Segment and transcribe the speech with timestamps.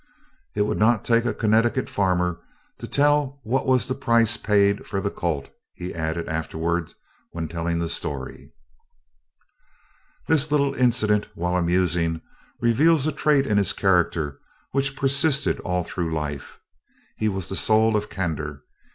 [0.55, 2.39] "It would not take a Connecticut farmer
[2.79, 6.91] to tell what was the price paid for the colt," he added afterward
[7.33, 8.51] when telling the story.
[10.27, 12.21] This little incident, while amusing,
[12.61, 14.39] reveals a trait in his character
[14.71, 16.59] which persisted all through life.
[17.17, 18.63] He was the soul of candor.